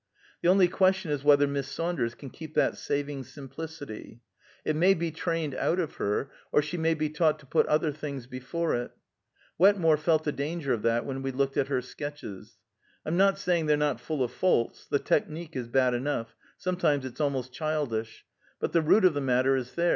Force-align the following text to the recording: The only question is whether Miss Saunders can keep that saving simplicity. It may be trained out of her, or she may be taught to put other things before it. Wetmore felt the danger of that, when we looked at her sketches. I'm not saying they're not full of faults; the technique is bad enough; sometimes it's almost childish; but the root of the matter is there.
The 0.41 0.49
only 0.49 0.67
question 0.67 1.11
is 1.11 1.23
whether 1.23 1.45
Miss 1.45 1.67
Saunders 1.67 2.15
can 2.15 2.31
keep 2.31 2.55
that 2.55 2.75
saving 2.75 3.23
simplicity. 3.23 4.21
It 4.65 4.75
may 4.75 4.95
be 4.95 5.11
trained 5.11 5.53
out 5.53 5.77
of 5.79 5.97
her, 5.97 6.31
or 6.51 6.63
she 6.63 6.75
may 6.75 6.95
be 6.95 7.07
taught 7.07 7.37
to 7.37 7.45
put 7.45 7.67
other 7.67 7.91
things 7.91 8.25
before 8.25 8.73
it. 8.73 8.89
Wetmore 9.59 9.97
felt 9.97 10.23
the 10.23 10.31
danger 10.31 10.73
of 10.73 10.81
that, 10.81 11.05
when 11.05 11.21
we 11.21 11.29
looked 11.29 11.55
at 11.55 11.67
her 11.67 11.83
sketches. 11.83 12.57
I'm 13.05 13.15
not 13.15 13.37
saying 13.37 13.67
they're 13.67 13.77
not 13.77 13.99
full 14.01 14.23
of 14.23 14.31
faults; 14.31 14.87
the 14.89 14.97
technique 14.97 15.55
is 15.55 15.67
bad 15.67 15.93
enough; 15.93 16.35
sometimes 16.57 17.05
it's 17.05 17.21
almost 17.21 17.53
childish; 17.53 18.25
but 18.59 18.71
the 18.71 18.81
root 18.81 19.05
of 19.05 19.13
the 19.13 19.21
matter 19.21 19.55
is 19.55 19.75
there. 19.75 19.89